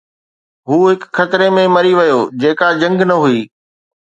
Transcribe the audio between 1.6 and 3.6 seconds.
مري ويو، جيڪا جنگ نه هئي